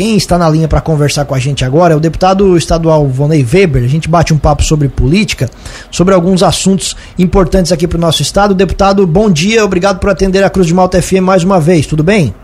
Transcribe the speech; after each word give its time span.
Quem 0.00 0.16
está 0.16 0.38
na 0.38 0.48
linha 0.48 0.66
para 0.66 0.80
conversar 0.80 1.26
com 1.26 1.34
a 1.34 1.38
gente 1.38 1.62
agora 1.62 1.92
é 1.92 1.96
o 1.98 2.00
deputado 2.00 2.56
estadual 2.56 3.06
Vonei 3.06 3.44
Weber. 3.44 3.84
A 3.84 3.86
gente 3.86 4.08
bate 4.08 4.32
um 4.32 4.38
papo 4.38 4.62
sobre 4.62 4.88
política, 4.88 5.46
sobre 5.90 6.14
alguns 6.14 6.42
assuntos 6.42 6.96
importantes 7.18 7.70
aqui 7.70 7.86
para 7.86 7.98
o 7.98 8.00
nosso 8.00 8.22
estado. 8.22 8.54
Deputado, 8.54 9.06
bom 9.06 9.30
dia, 9.30 9.62
obrigado 9.62 10.00
por 10.00 10.08
atender 10.08 10.42
a 10.42 10.48
Cruz 10.48 10.66
de 10.66 10.72
Malta 10.72 11.02
FM 11.02 11.20
mais 11.22 11.44
uma 11.44 11.60
vez, 11.60 11.86
tudo 11.86 12.02
bem? 12.02 12.34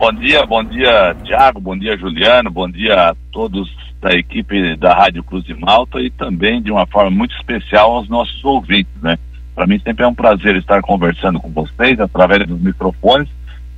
Bom 0.00 0.12
dia, 0.14 0.44
bom 0.44 0.64
dia, 0.64 1.14
Tiago, 1.22 1.60
bom 1.60 1.78
dia, 1.78 1.96
Juliano, 1.96 2.50
bom 2.50 2.68
dia 2.68 3.10
a 3.10 3.14
todos 3.30 3.72
da 4.00 4.10
equipe 4.10 4.76
da 4.78 4.92
Rádio 4.92 5.22
Cruz 5.22 5.44
de 5.44 5.54
Malta 5.54 6.00
e 6.00 6.10
também, 6.10 6.60
de 6.60 6.72
uma 6.72 6.88
forma 6.88 7.12
muito 7.12 7.36
especial, 7.36 7.92
aos 7.92 8.08
nossos 8.08 8.44
ouvintes, 8.44 9.00
né? 9.00 9.16
Para 9.54 9.68
mim 9.68 9.78
sempre 9.78 10.02
é 10.02 10.08
um 10.08 10.14
prazer 10.14 10.56
estar 10.56 10.82
conversando 10.82 11.38
com 11.38 11.50
vocês 11.50 12.00
através 12.00 12.48
dos 12.48 12.60
microfones, 12.60 13.28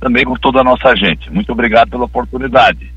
também 0.05 0.23
com 0.23 0.35
toda 0.35 0.59
a 0.59 0.63
nossa 0.63 0.95
gente. 0.95 1.31
Muito 1.31 1.51
obrigado 1.51 1.89
pela 1.89 2.05
oportunidade. 2.05 2.93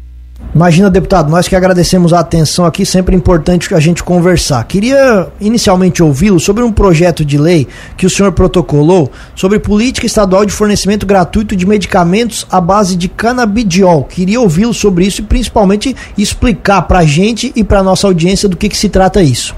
Imagina, 0.54 0.90
deputado, 0.90 1.30
nós 1.30 1.48
que 1.48 1.56
agradecemos 1.56 2.12
a 2.12 2.20
atenção 2.20 2.66
aqui, 2.66 2.84
sempre 2.84 3.16
importante 3.16 3.74
a 3.74 3.80
gente 3.80 4.04
conversar. 4.04 4.62
Queria 4.64 5.26
inicialmente 5.40 6.02
ouvi-lo 6.02 6.38
sobre 6.38 6.62
um 6.62 6.70
projeto 6.70 7.24
de 7.24 7.38
lei 7.38 7.66
que 7.96 8.04
o 8.04 8.10
senhor 8.10 8.30
protocolou 8.32 9.10
sobre 9.34 9.58
política 9.58 10.06
estadual 10.06 10.44
de 10.44 10.52
fornecimento 10.52 11.06
gratuito 11.06 11.56
de 11.56 11.66
medicamentos 11.66 12.46
à 12.50 12.60
base 12.60 12.94
de 12.94 13.08
canabidiol. 13.08 14.04
Queria 14.04 14.40
ouvi-lo 14.40 14.74
sobre 14.74 15.06
isso 15.06 15.22
e 15.22 15.24
principalmente 15.24 15.96
explicar 16.16 16.82
para 16.82 17.00
a 17.00 17.06
gente 17.06 17.52
e 17.56 17.64
para 17.64 17.82
nossa 17.82 18.06
audiência 18.06 18.48
do 18.48 18.56
que, 18.56 18.68
que 18.68 18.76
se 18.76 18.90
trata 18.90 19.22
isso. 19.22 19.56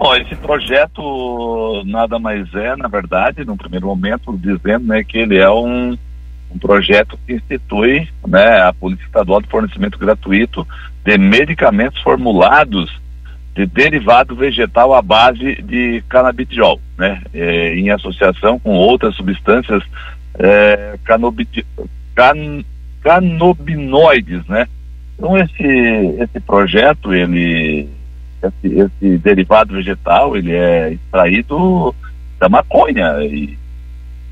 Bom, 0.00 0.16
esse 0.16 0.34
projeto 0.34 1.84
nada 1.84 2.18
mais 2.18 2.48
é, 2.54 2.74
na 2.74 2.88
verdade, 2.88 3.44
no 3.44 3.54
primeiro 3.54 3.86
momento, 3.86 4.34
dizendo 4.34 4.86
né, 4.86 5.04
que 5.04 5.18
ele 5.18 5.36
é 5.36 5.50
um 5.50 5.94
um 6.50 6.58
projeto 6.58 7.18
que 7.26 7.34
institui 7.34 8.08
né, 8.26 8.62
a 8.62 8.72
Polícia 8.72 9.04
Estadual 9.04 9.40
de 9.40 9.48
Fornecimento 9.48 9.98
Gratuito 9.98 10.66
de 11.04 11.16
medicamentos 11.16 12.02
formulados 12.02 12.90
de 13.54 13.66
derivado 13.66 14.34
vegetal 14.34 14.94
à 14.94 15.02
base 15.02 15.62
de 15.62 16.02
canabidiol, 16.08 16.80
né, 16.98 17.22
é, 17.34 17.74
em 17.74 17.90
associação 17.90 18.58
com 18.58 18.70
outras 18.70 19.14
substâncias 19.16 19.84
é, 20.38 20.98
can, 22.16 22.64
canobinoides, 23.02 24.44
né. 24.46 24.66
Então 25.16 25.36
esse 25.36 25.62
esse 26.22 26.40
projeto 26.40 27.14
ele 27.14 27.99
esse, 28.42 28.78
esse 28.78 29.18
derivado 29.18 29.74
vegetal 29.74 30.36
ele 30.36 30.52
é 30.52 30.92
extraído 30.92 31.94
da 32.38 32.48
maconha 32.48 33.22
e 33.22 33.58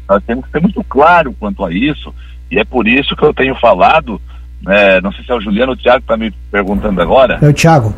nós 0.09 0.23
temos 0.25 0.47
que 0.47 0.53
ser 0.53 0.61
muito 0.61 0.83
claro 0.85 1.35
quanto 1.39 1.65
a 1.65 1.73
isso, 1.73 2.15
e 2.51 2.59
é 2.59 2.65
por 2.65 2.89
isso 2.89 3.15
que 3.15 3.23
eu 3.23 3.35
tenho 3.35 3.55
falado, 3.57 4.21
né, 4.63 5.01
não 5.03 5.13
sei 5.13 5.23
se 5.23 5.31
é 5.31 5.35
o 5.35 5.41
Juliano 5.41 5.73
ou 5.73 5.77
o 5.77 5.79
Tiago 5.79 5.99
que 5.99 6.05
está 6.05 6.17
me 6.17 6.31
perguntando 6.51 7.01
agora. 7.03 7.39
É 7.43 7.49
o 7.49 7.53
Tiago. 7.53 7.95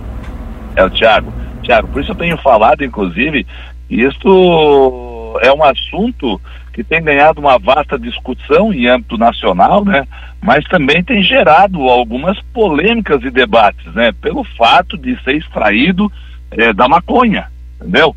É 0.74 0.84
o 0.84 0.90
Tiago. 0.90 1.32
Tiago, 1.62 1.88
por 1.88 2.02
isso 2.02 2.10
eu 2.10 2.16
tenho 2.16 2.36
falado, 2.38 2.84
inclusive, 2.84 3.46
que 3.88 4.02
isto 4.02 5.38
é 5.40 5.52
um 5.52 5.62
assunto 5.62 6.40
que 6.80 6.84
tem 6.84 7.02
ganhado 7.02 7.40
uma 7.40 7.58
vasta 7.58 7.98
discussão 7.98 8.72
em 8.72 8.86
âmbito 8.86 9.18
nacional, 9.18 9.84
né? 9.84 10.06
Mas 10.40 10.64
também 10.64 11.04
tem 11.04 11.22
gerado 11.22 11.82
algumas 11.90 12.40
polêmicas 12.54 13.22
e 13.22 13.30
debates, 13.30 13.84
né? 13.94 14.12
Pelo 14.12 14.42
fato 14.56 14.96
de 14.96 15.22
ser 15.22 15.36
extraído 15.36 16.10
é, 16.50 16.72
da 16.72 16.88
maconha, 16.88 17.48
entendeu? 17.78 18.16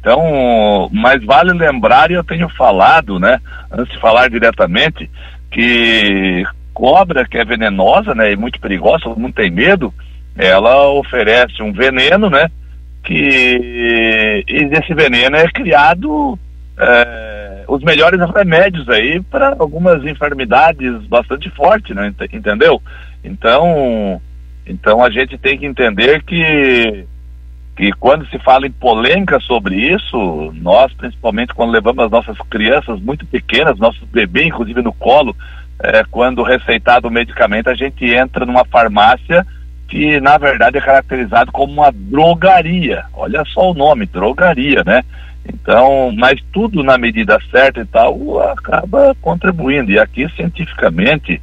Então, 0.00 0.88
mas 0.90 1.22
vale 1.22 1.52
lembrar, 1.52 2.10
e 2.10 2.14
eu 2.14 2.24
tenho 2.24 2.48
falado, 2.48 3.18
né, 3.18 3.40
antes 3.70 3.92
de 3.92 4.00
falar 4.00 4.30
diretamente, 4.30 5.10
que 5.50 6.44
cobra 6.72 7.26
que 7.26 7.36
é 7.36 7.44
venenosa, 7.44 8.14
né, 8.14 8.32
e 8.32 8.36
muito 8.36 8.60
perigosa, 8.60 9.04
todo 9.04 9.20
mundo 9.20 9.34
tem 9.34 9.50
medo, 9.50 9.92
ela 10.36 10.88
oferece 10.92 11.60
um 11.62 11.72
veneno, 11.72 12.30
né, 12.30 12.48
que 13.02 14.44
e 14.48 14.68
esse 14.72 14.94
veneno 14.94 15.36
é 15.36 15.48
criado 15.48 16.38
é, 16.78 17.37
os 17.68 17.82
melhores 17.82 18.18
remédios 18.34 18.88
aí 18.88 19.20
para 19.20 19.54
algumas 19.58 20.02
enfermidades 20.04 21.06
bastante 21.06 21.50
fortes, 21.50 21.94
né, 21.94 22.12
entendeu? 22.32 22.82
Então, 23.22 24.20
então 24.66 25.04
a 25.04 25.10
gente 25.10 25.36
tem 25.36 25.58
que 25.58 25.66
entender 25.66 26.22
que 26.24 27.06
e 27.78 27.92
quando 27.92 28.26
se 28.26 28.38
fala 28.40 28.66
em 28.66 28.72
polêmica 28.72 29.38
sobre 29.38 29.76
isso, 29.76 30.52
nós, 30.56 30.92
principalmente 30.94 31.54
quando 31.54 31.70
levamos 31.70 32.06
as 32.06 32.10
nossas 32.10 32.36
crianças 32.50 33.00
muito 33.00 33.24
pequenas, 33.24 33.78
nossos 33.78 34.02
bebês, 34.08 34.48
inclusive 34.48 34.82
no 34.82 34.92
colo, 34.92 35.36
é, 35.78 36.02
quando 36.10 36.42
receitado 36.42 37.06
o 37.06 37.10
medicamento, 37.10 37.70
a 37.70 37.74
gente 37.74 38.04
entra 38.04 38.44
numa 38.44 38.64
farmácia 38.64 39.46
que, 39.86 40.20
na 40.20 40.36
verdade, 40.36 40.76
é 40.76 40.80
caracterizado 40.80 41.52
como 41.52 41.72
uma 41.72 41.92
drogaria. 41.92 43.04
Olha 43.14 43.44
só 43.46 43.70
o 43.70 43.74
nome, 43.74 44.06
drogaria, 44.06 44.82
né? 44.84 45.04
Então, 45.48 46.12
mas 46.16 46.40
tudo 46.52 46.82
na 46.82 46.98
medida 46.98 47.38
certa 47.50 47.80
e 47.80 47.84
tal 47.86 48.40
acaba 48.50 49.16
contribuindo. 49.20 49.90
E 49.90 49.98
aqui, 49.98 50.28
cientificamente, 50.36 51.40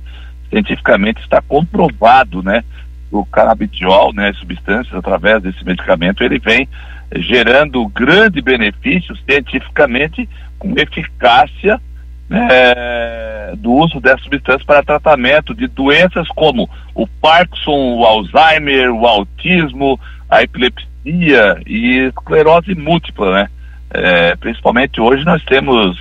cientificamente 0.49 1.21
está 1.21 1.41
comprovado, 1.41 2.43
né? 2.43 2.63
o 3.11 3.25
canabidiol, 3.25 4.13
né, 4.13 4.33
substâncias 4.33 4.93
através 4.93 5.41
desse 5.41 5.63
medicamento, 5.63 6.23
ele 6.23 6.39
vem 6.39 6.67
gerando 7.15 7.87
grande 7.87 8.41
benefício 8.41 9.15
cientificamente 9.17 10.27
com 10.57 10.73
eficácia 10.77 11.79
né, 12.27 13.53
do 13.57 13.71
uso 13.71 13.99
dessa 13.99 14.23
substância 14.23 14.65
para 14.65 14.83
tratamento 14.83 15.53
de 15.53 15.67
doenças 15.67 16.27
como 16.29 16.69
o 16.93 17.07
Parkinson, 17.07 17.95
o 17.97 18.05
Alzheimer, 18.05 18.91
o 18.91 19.05
autismo, 19.05 19.99
a 20.29 20.41
epilepsia 20.41 21.61
e 21.67 22.07
esclerose 22.07 22.73
múltipla, 22.73 23.31
né? 23.31 23.49
É, 23.91 24.35
principalmente 24.35 24.99
hoje 24.99 25.23
nós 25.23 25.43
temos 25.45 25.97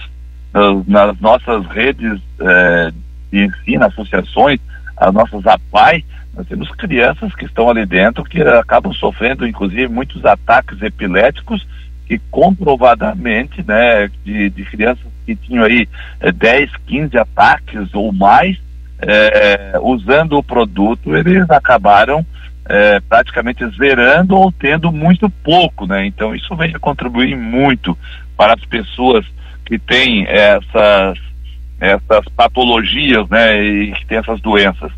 nas, 0.52 0.86
nas 0.86 1.20
nossas 1.20 1.66
redes 1.66 2.20
é, 2.40 2.92
de 3.30 3.44
ensino, 3.44 3.84
associações, 3.84 4.60
as 4.96 5.12
nossas 5.12 5.46
APAI, 5.46 6.04
nós 6.36 6.46
temos 6.46 6.70
crianças 6.72 7.34
que 7.34 7.44
estão 7.44 7.68
ali 7.68 7.86
dentro 7.86 8.24
que 8.24 8.40
acabam 8.42 8.92
sofrendo, 8.92 9.46
inclusive, 9.46 9.88
muitos 9.88 10.24
ataques 10.24 10.80
epiléticos 10.82 11.66
que 12.06 12.18
comprovadamente, 12.30 13.64
né, 13.66 14.10
de, 14.24 14.50
de 14.50 14.64
crianças 14.64 15.04
que 15.24 15.34
tinham 15.34 15.64
aí 15.64 15.88
é, 16.20 16.30
10, 16.30 16.70
15 16.86 17.18
ataques 17.18 17.94
ou 17.94 18.12
mais, 18.12 18.58
é, 19.00 19.78
usando 19.80 20.36
o 20.36 20.42
produto, 20.42 21.16
eles 21.16 21.48
acabaram 21.50 22.24
é, 22.66 23.00
praticamente 23.00 23.66
zerando 23.76 24.36
ou 24.36 24.50
tendo 24.50 24.90
muito 24.90 25.28
pouco, 25.28 25.86
né? 25.86 26.06
Então 26.06 26.34
isso 26.34 26.54
vem 26.56 26.74
a 26.74 26.78
contribuir 26.78 27.36
muito 27.36 27.96
para 28.36 28.54
as 28.54 28.64
pessoas 28.64 29.24
que 29.64 29.78
têm 29.78 30.26
essas 30.26 31.18
essas 31.80 32.24
patologias, 32.34 33.28
né, 33.28 33.62
e 33.62 33.92
que 33.92 34.06
têm 34.06 34.18
essas 34.18 34.40
doenças. 34.40 34.90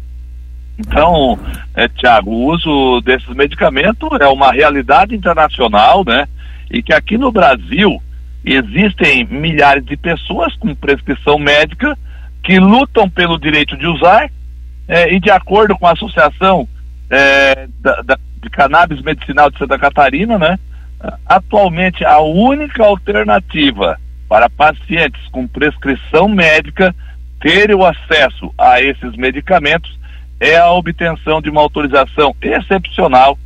Então, 0.78 1.38
é, 1.74 1.88
Tiago, 1.88 2.30
o 2.30 2.52
uso 2.52 3.00
desses 3.00 3.34
medicamentos 3.34 4.08
é 4.20 4.28
uma 4.28 4.52
realidade 4.52 5.14
internacional, 5.14 6.04
né? 6.04 6.28
E 6.70 6.82
que 6.82 6.92
aqui 6.92 7.16
no 7.16 7.32
Brasil 7.32 8.00
existem 8.44 9.24
milhares 9.24 9.84
de 9.84 9.96
pessoas 9.96 10.54
com 10.56 10.74
prescrição 10.74 11.38
médica 11.38 11.98
que 12.44 12.60
lutam 12.60 13.08
pelo 13.08 13.38
direito 13.38 13.76
de 13.76 13.86
usar 13.86 14.30
é, 14.86 15.12
e 15.12 15.18
de 15.18 15.30
acordo 15.30 15.76
com 15.76 15.86
a 15.86 15.92
Associação 15.92 16.68
é, 17.10 17.68
da, 17.80 18.02
da, 18.02 18.18
de 18.42 18.50
Cannabis 18.50 19.00
Medicinal 19.02 19.50
de 19.50 19.58
Santa 19.58 19.78
Catarina, 19.78 20.38
né? 20.38 20.58
Atualmente 21.26 22.04
a 22.04 22.20
única 22.20 22.84
alternativa 22.84 23.98
para 24.28 24.50
pacientes 24.50 25.20
com 25.30 25.46
prescrição 25.46 26.28
médica 26.28 26.94
terem 27.40 27.76
o 27.76 27.84
acesso 27.84 28.52
a 28.58 28.80
esses 28.80 29.14
medicamentos 29.16 29.96
é 30.40 30.56
a 30.56 30.70
obtenção 30.70 31.40
de 31.40 31.48
uma 31.48 31.60
autorização 31.60 32.34
excepcional 32.40 33.38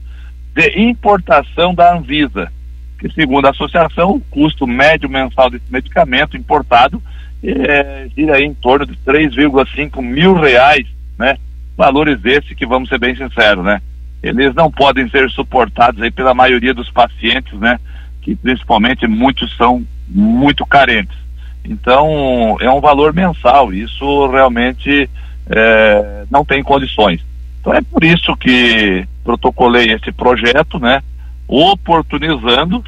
de 0.55 0.81
importação 0.81 1.75
da 1.75 1.94
Anvisa, 1.94 2.50
que 2.99 3.12
segundo 3.12 3.46
a 3.46 3.50
associação, 3.50 4.11
o 4.11 4.20
custo 4.20 4.67
médio 4.67 5.08
mensal 5.08 5.50
desse 5.50 5.70
medicamento 5.70 6.37
importado 6.37 7.02
é, 7.43 8.08
gira 8.17 8.40
em 8.40 8.52
torno 8.52 8.87
de 8.87 8.96
3,5 9.06 10.02
mil 10.02 10.34
reais, 10.34 10.87
né? 11.19 11.37
Valores 11.81 12.23
esses 12.27 12.53
que, 12.53 12.67
vamos 12.67 12.91
ser 12.91 12.99
bem 12.99 13.17
sinceros, 13.17 13.65
né? 13.65 13.81
Eles 14.23 14.55
não 14.55 14.71
podem 14.71 15.09
ser 15.09 15.31
suportados 15.31 16.03
aí 16.03 16.11
pela 16.11 16.35
maioria 16.35 16.75
dos 16.75 16.91
pacientes, 16.91 17.59
né? 17.59 17.81
Que 18.21 18.37
principalmente 18.37 19.06
muitos 19.06 19.56
são 19.56 19.82
muito 20.06 20.67
carentes. 20.67 21.17
Então, 21.65 22.59
é 22.61 22.71
um 22.71 22.82
valor 22.82 23.15
mensal. 23.15 23.73
Isso 23.73 24.27
realmente 24.27 25.09
é, 25.49 26.27
não 26.31 26.44
tem 26.44 26.62
condições. 26.62 27.25
Então 27.62 27.73
é 27.73 27.81
por 27.81 28.05
isso 28.05 28.37
que 28.37 29.09
protocolei 29.25 29.91
esse 29.91 30.12
projeto, 30.12 30.79
né, 30.79 31.03
oportunizando 31.49 32.85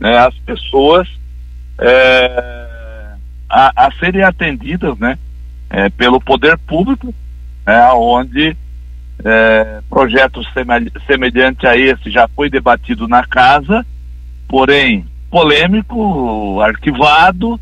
né, 0.00 0.16
as 0.16 0.34
pessoas 0.38 1.06
é, 1.78 3.16
a, 3.50 3.86
a, 3.86 3.92
serem 3.98 4.22
atendidas, 4.22 4.98
né, 4.98 5.18
é, 5.68 5.90
pelo 5.90 6.18
poder 6.22 6.56
público, 6.56 7.14
né, 7.70 7.88
onde 7.92 8.56
é, 9.24 9.80
projeto 9.88 10.40
semelhante 11.06 11.68
a 11.68 11.76
esse 11.76 12.10
já 12.10 12.26
foi 12.26 12.50
debatido 12.50 13.06
na 13.06 13.24
casa, 13.24 13.86
porém 14.48 15.06
polêmico, 15.30 16.60
arquivado, 16.60 17.60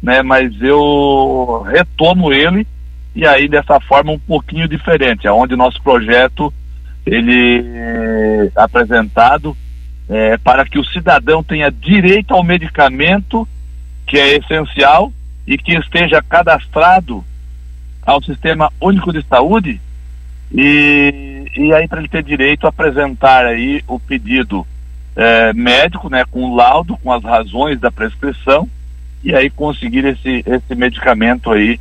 né, 0.00 0.22
mas 0.22 0.52
eu 0.62 1.66
retomo 1.68 2.32
ele 2.32 2.64
e 3.16 3.26
aí 3.26 3.48
dessa 3.48 3.80
forma 3.80 4.12
um 4.12 4.18
pouquinho 4.18 4.68
diferente, 4.68 5.26
aonde 5.26 5.56
nosso 5.56 5.82
projeto 5.82 6.54
ele 7.04 7.64
é 7.66 8.52
apresentado 8.54 9.56
é, 10.08 10.38
para 10.38 10.64
que 10.64 10.78
o 10.78 10.84
cidadão 10.84 11.42
tenha 11.42 11.68
direito 11.68 12.32
ao 12.32 12.44
medicamento 12.44 13.48
que 14.06 14.16
é 14.16 14.36
essencial 14.36 15.12
e 15.44 15.58
que 15.58 15.72
esteja 15.72 16.22
cadastrado 16.22 17.24
ao 18.08 18.22
Sistema 18.22 18.72
Único 18.80 19.12
de 19.12 19.22
Saúde 19.28 19.78
e, 20.50 21.44
e 21.54 21.74
aí 21.74 21.86
para 21.86 21.98
ele 21.98 22.08
ter 22.08 22.22
direito 22.22 22.64
a 22.64 22.70
apresentar 22.70 23.44
aí 23.44 23.82
o 23.86 24.00
pedido 24.00 24.66
é, 25.14 25.52
médico, 25.52 26.08
né, 26.08 26.24
com 26.30 26.44
o 26.44 26.56
laudo, 26.56 26.96
com 27.02 27.12
as 27.12 27.22
razões 27.22 27.78
da 27.78 27.92
prescrição 27.92 28.66
e 29.22 29.34
aí 29.34 29.50
conseguir 29.50 30.06
esse, 30.06 30.42
esse 30.46 30.74
medicamento 30.74 31.52
aí 31.52 31.78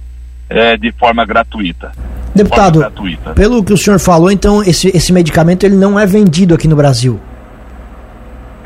é, 0.50 0.76
de 0.76 0.92
forma 0.92 1.26
gratuita. 1.26 1.94
Deputado, 2.36 2.80
forma 2.82 2.90
gratuita. 2.90 3.34
pelo 3.34 3.64
que 3.64 3.72
o 3.72 3.78
senhor 3.78 3.98
falou, 3.98 4.30
então 4.30 4.62
esse, 4.62 4.90
esse 4.90 5.14
medicamento 5.14 5.64
ele 5.64 5.78
não 5.78 5.98
é 5.98 6.06
vendido 6.06 6.54
aqui 6.54 6.68
no 6.68 6.76
Brasil? 6.76 7.22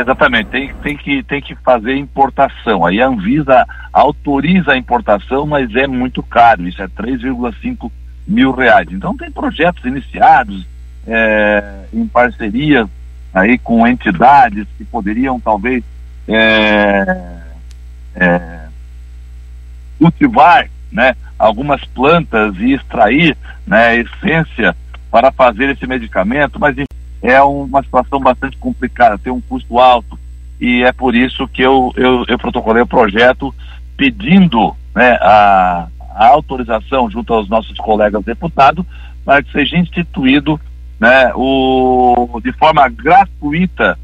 Exatamente, 0.02 0.50
tem, 0.50 0.74
tem, 0.82 0.98
que, 0.98 1.24
tem 1.24 1.42
que 1.42 1.56
fazer 1.56 1.96
importação. 1.96 2.84
Aí 2.86 3.00
a 3.00 3.08
Anvisa 3.08 3.68
autoriza 3.94 4.72
a 4.72 4.78
importação, 4.78 5.46
mas 5.46 5.74
é 5.76 5.86
muito 5.86 6.24
caro, 6.24 6.68
isso 6.68 6.82
é 6.82 6.88
3,5 6.88 7.92
mil 8.28 8.52
reais. 8.52 8.88
Então 8.92 9.16
tem 9.16 9.30
projetos 9.30 9.86
iniciados 9.86 10.66
é, 11.06 11.86
em 11.94 12.08
parceria 12.08 12.90
aí 13.32 13.60
com 13.60 13.88
entidades 13.88 14.68
que 14.78 14.84
poderiam 14.84 15.40
talvez 15.40 15.84
é, 16.28 17.26
é, 18.16 18.60
cultivar 20.00 20.68
né, 20.92 21.16
algumas 21.38 21.84
plantas 21.86 22.56
e 22.58 22.74
extrair 22.74 23.38
né, 23.68 23.98
essência 23.98 24.76
para 25.12 25.32
fazer 25.32 25.70
esse 25.70 25.86
medicamento, 25.86 26.60
mas 26.60 26.76
é 27.22 27.42
uma 27.42 27.84
situação 27.84 28.20
bastante 28.20 28.58
complicada, 28.58 29.18
tem 29.18 29.32
um 29.32 29.42
custo 29.42 29.80
alto 29.80 30.20
e 30.60 30.84
é 30.84 30.92
por 30.92 31.16
isso 31.16 31.48
que 31.48 31.62
eu, 31.62 31.92
eu, 31.96 32.26
eu 32.28 32.38
protocolei 32.38 32.82
o 32.82 32.88
projeto 32.88 33.54
pedindo 33.96 34.76
né, 34.96 35.18
a, 35.22 35.88
a 36.16 36.28
autorização 36.28 37.10
junto 37.10 37.34
aos 37.34 37.48
nossos 37.50 37.78
colegas 37.78 38.24
deputados 38.24 38.86
para 39.24 39.44
que 39.44 39.52
seja 39.52 39.78
instituído 39.78 40.60
né, 41.00 41.32
o, 41.36 42.40
de 42.44 42.52
forma 42.54 42.88
gratuita 42.90 43.98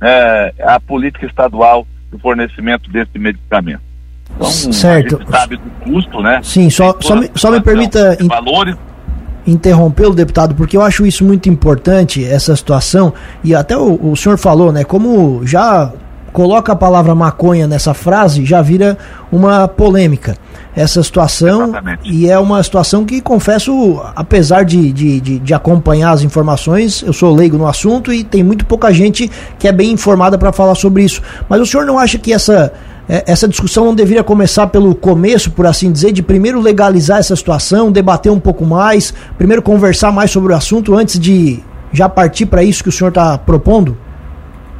é, 0.00 0.54
a 0.60 0.80
política 0.80 1.26
estadual 1.26 1.86
do 2.10 2.18
fornecimento 2.18 2.90
desse 2.90 3.18
medicamento. 3.18 3.82
Então, 4.34 4.48
certo. 4.48 5.16
a 5.16 5.18
gente 5.18 5.30
sabe 5.30 5.56
do 5.56 5.70
custo, 5.82 6.22
né? 6.22 6.40
Sim, 6.42 6.70
só, 6.70 6.96
só, 7.00 7.16
me, 7.16 7.30
só 7.34 7.50
me 7.50 7.60
permita. 7.60 8.16
Valores 8.26 8.76
interrompê-lo, 9.50 10.14
deputado, 10.14 10.54
porque 10.54 10.76
eu 10.76 10.82
acho 10.82 11.06
isso 11.06 11.24
muito 11.24 11.48
importante, 11.48 12.24
essa 12.24 12.54
situação, 12.54 13.12
e 13.42 13.54
até 13.54 13.76
o, 13.76 14.10
o 14.10 14.16
senhor 14.16 14.38
falou, 14.38 14.72
né, 14.72 14.84
como 14.84 15.46
já 15.46 15.92
coloca 16.32 16.72
a 16.72 16.76
palavra 16.76 17.14
maconha 17.14 17.66
nessa 17.66 17.92
frase, 17.92 18.44
já 18.44 18.62
vira 18.62 18.96
uma 19.32 19.66
polêmica 19.66 20.36
essa 20.74 21.02
situação 21.02 21.64
Exatamente. 21.64 22.00
e 22.04 22.30
é 22.30 22.38
uma 22.38 22.62
situação 22.62 23.04
que 23.04 23.20
confesso, 23.20 24.00
apesar 24.14 24.64
de, 24.64 24.92
de, 24.92 25.20
de, 25.20 25.38
de, 25.38 25.54
acompanhar 25.54 26.12
as 26.12 26.22
informações, 26.22 27.02
eu 27.02 27.12
sou 27.12 27.34
leigo 27.34 27.58
no 27.58 27.66
assunto 27.66 28.12
e 28.12 28.22
tem 28.22 28.42
muito 28.42 28.64
pouca 28.64 28.92
gente 28.92 29.30
que 29.58 29.66
é 29.66 29.72
bem 29.72 29.90
informada 29.90 30.38
para 30.38 30.52
falar 30.52 30.74
sobre 30.74 31.02
isso. 31.02 31.20
Mas 31.48 31.60
o 31.60 31.66
senhor 31.66 31.84
não 31.84 31.98
acha 31.98 32.18
que 32.18 32.32
essa 32.32 32.72
essa 33.26 33.48
discussão 33.48 33.86
não 33.86 33.94
deveria 33.94 34.22
começar 34.22 34.68
pelo 34.68 34.94
começo, 34.94 35.50
por 35.50 35.66
assim 35.66 35.90
dizer, 35.90 36.12
de 36.12 36.22
primeiro 36.22 36.60
legalizar 36.60 37.18
essa 37.18 37.34
situação, 37.34 37.90
debater 37.90 38.30
um 38.30 38.38
pouco 38.38 38.64
mais, 38.64 39.10
primeiro 39.36 39.60
conversar 39.60 40.12
mais 40.12 40.30
sobre 40.30 40.52
o 40.52 40.56
assunto 40.56 40.94
antes 40.94 41.18
de 41.18 41.58
já 41.92 42.08
partir 42.08 42.46
para 42.46 42.62
isso 42.62 42.84
que 42.84 42.88
o 42.88 42.92
senhor 42.92 43.08
está 43.08 43.36
propondo? 43.36 43.98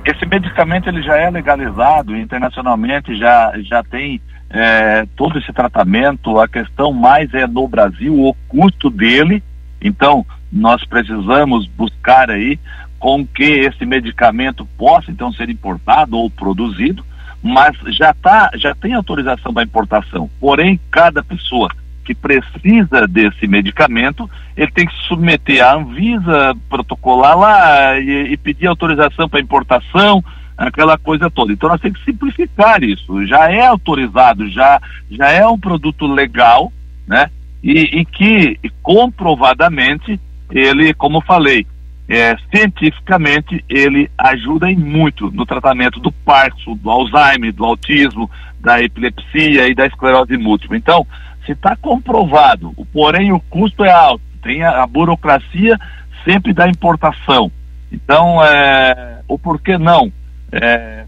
Esse 0.05 0.25
medicamento 0.27 0.89
ele 0.89 1.03
já 1.03 1.17
é 1.17 1.29
legalizado 1.29 2.17
internacionalmente, 2.17 3.19
já, 3.19 3.53
já 3.63 3.83
tem 3.83 4.21
é, 4.49 5.07
todo 5.17 5.39
esse 5.39 5.53
tratamento. 5.53 6.39
A 6.39 6.47
questão 6.47 6.93
mais 6.93 7.35
é 7.35 7.47
no 7.49 7.67
Brasil 7.67 8.15
o 8.15 8.35
custo 8.49 8.89
dele. 8.89 9.43
Então 9.83 10.25
nós 10.53 10.85
precisamos 10.85 11.67
buscar 11.67 12.31
aí 12.31 12.59
com 12.99 13.27
que 13.27 13.43
esse 13.43 13.85
medicamento 13.85 14.67
possa 14.79 15.11
então 15.11 15.33
ser 15.33 15.49
importado 15.49 16.17
ou 16.17 16.31
produzido 16.31 17.05
mas 17.43 17.77
já 17.97 18.13
tá, 18.13 18.51
já 18.55 18.75
tem 18.75 18.95
autorização 18.95 19.53
da 19.53 19.63
importação. 19.63 20.29
Porém, 20.39 20.79
cada 20.91 21.23
pessoa 21.23 21.71
que 22.05 22.15
precisa 22.15 23.07
desse 23.09 23.47
medicamento, 23.47 24.29
ele 24.57 24.71
tem 24.73 24.87
que 24.87 24.95
submeter 25.07 25.65
à 25.65 25.75
Anvisa, 25.75 26.55
protocolar 26.69 27.39
lá 27.39 27.99
e, 27.99 28.33
e 28.33 28.37
pedir 28.37 28.67
autorização 28.67 29.29
para 29.29 29.41
importação, 29.41 30.23
aquela 30.57 30.99
coisa 30.99 31.31
toda. 31.31 31.53
Então 31.53 31.69
nós 31.69 31.81
temos 31.81 31.99
que 31.99 32.05
simplificar 32.05 32.83
isso. 32.83 33.25
Já 33.27 33.51
é 33.51 33.67
autorizado, 33.67 34.49
já, 34.51 34.81
já 35.11 35.31
é 35.31 35.47
um 35.47 35.59
produto 35.59 36.07
legal, 36.07 36.73
né? 37.07 37.31
E, 37.63 38.01
e 38.01 38.05
que 38.05 38.59
comprovadamente 38.83 40.19
ele, 40.51 40.93
como 40.95 41.21
falei, 41.21 41.67
é, 42.11 42.37
cientificamente 42.53 43.65
ele 43.69 44.11
ajuda 44.19 44.69
em 44.69 44.77
muito 44.77 45.31
no 45.31 45.47
tratamento 45.47 46.01
do 46.01 46.11
Parkinson, 46.11 46.75
do 46.75 46.91
Alzheimer, 46.91 47.53
do 47.53 47.65
autismo, 47.65 48.29
da 48.59 48.83
epilepsia 48.83 49.69
e 49.69 49.75
da 49.77 49.87
esclerose 49.87 50.37
múltipla. 50.37 50.77
Então, 50.77 51.07
se 51.47 51.53
está 51.53 51.77
comprovado, 51.77 52.75
porém 52.93 53.33
o 53.33 53.39
custo 53.39 53.85
é 53.85 53.93
alto, 53.93 54.25
tem 54.43 54.65
a, 54.65 54.83
a 54.83 54.87
burocracia 54.89 55.79
sempre 56.25 56.53
da 56.53 56.69
importação. 56.69 57.49
Então, 57.93 58.45
é, 58.45 59.21
o 59.29 59.39
porquê 59.39 59.79
não? 59.79 60.13
É, 60.51 61.05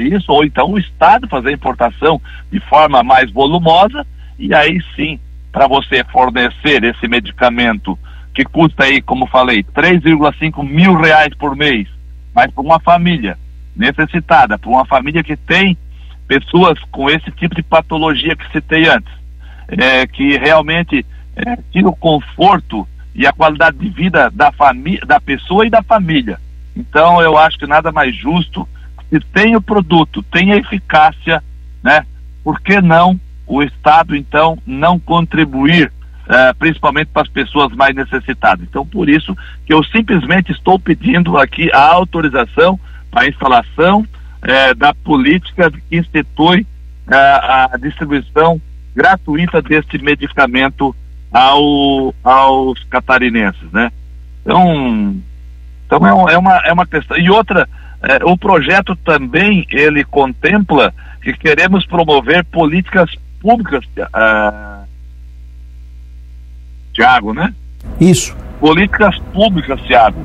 isso, 0.00 0.32
ou 0.32 0.46
então 0.46 0.70
o 0.70 0.78
Estado 0.78 1.28
fazer 1.28 1.50
a 1.50 1.52
importação 1.52 2.18
de 2.50 2.58
forma 2.60 3.02
mais 3.02 3.30
volumosa, 3.30 4.06
e 4.38 4.54
aí 4.54 4.82
sim, 4.96 5.20
para 5.52 5.66
você 5.66 6.02
fornecer 6.04 6.82
esse 6.84 7.06
medicamento 7.06 7.98
que 8.34 8.44
custa 8.44 8.84
aí, 8.84 9.02
como 9.02 9.26
falei, 9.26 9.62
3,5 9.62 10.64
mil 10.64 10.94
reais 10.94 11.34
por 11.34 11.54
mês, 11.54 11.88
mas 12.34 12.50
para 12.50 12.62
uma 12.62 12.80
família 12.80 13.38
necessitada, 13.76 14.58
para 14.58 14.70
uma 14.70 14.86
família 14.86 15.22
que 15.22 15.36
tem 15.36 15.76
pessoas 16.26 16.78
com 16.90 17.10
esse 17.10 17.30
tipo 17.32 17.54
de 17.54 17.62
patologia 17.62 18.34
que 18.34 18.50
citei 18.52 18.88
antes, 18.88 19.12
é, 19.68 20.06
que 20.06 20.38
realmente 20.38 21.04
é, 21.36 21.58
tira 21.70 21.88
o 21.88 21.96
conforto 21.96 22.86
e 23.14 23.26
a 23.26 23.32
qualidade 23.32 23.76
de 23.76 23.88
vida 23.88 24.30
da 24.30 24.50
família, 24.52 25.04
da 25.06 25.20
pessoa 25.20 25.66
e 25.66 25.70
da 25.70 25.82
família. 25.82 26.38
Então 26.74 27.20
eu 27.20 27.36
acho 27.36 27.58
que 27.58 27.66
nada 27.66 27.92
mais 27.92 28.14
justo 28.16 28.66
se 29.10 29.20
tem 29.20 29.54
o 29.56 29.60
produto, 29.60 30.22
tem 30.22 30.52
a 30.52 30.56
eficácia, 30.56 31.42
né? 31.82 32.06
Por 32.42 32.60
que 32.60 32.80
não 32.80 33.20
o 33.46 33.62
Estado 33.62 34.16
então 34.16 34.56
não 34.66 34.98
contribuir 34.98 35.92
uh, 36.26 36.54
principalmente 36.58 37.08
para 37.08 37.22
as 37.22 37.28
pessoas 37.28 37.72
mais 37.74 37.94
necessitadas. 37.94 38.66
Então, 38.68 38.86
por 38.86 39.08
isso 39.08 39.36
que 39.66 39.72
eu 39.72 39.82
simplesmente 39.84 40.52
estou 40.52 40.78
pedindo 40.78 41.36
aqui 41.38 41.70
a 41.72 41.92
autorização 41.92 42.78
para 43.10 43.22
a 43.22 43.28
instalação 43.28 44.00
uh, 44.00 44.74
da 44.76 44.94
política 44.94 45.70
que 45.70 45.96
institui 45.96 46.62
uh, 46.62 47.72
a 47.72 47.78
distribuição 47.80 48.60
gratuita 48.94 49.62
deste 49.62 49.98
medicamento 49.98 50.94
ao, 51.32 52.14
aos 52.22 52.82
catarinenses, 52.84 53.70
né? 53.72 53.90
Então, 54.42 55.16
então 55.86 56.06
é, 56.06 56.34
é, 56.34 56.38
uma, 56.38 56.56
é 56.58 56.72
uma 56.72 56.86
questão. 56.86 57.16
E 57.16 57.30
outra, 57.30 57.66
o 58.24 58.36
projeto 58.36 58.94
também 58.96 59.64
ele 59.70 60.04
contempla 60.04 60.92
que 61.22 61.32
queremos 61.32 61.86
promover 61.86 62.44
políticas 62.44 63.10
públicas 63.40 63.84
uh, 63.84 64.81
Tiago, 66.92 67.32
né? 67.32 67.52
Isso. 68.00 68.36
Políticas 68.60 69.18
públicas, 69.32 69.80
Tiago, 69.82 70.24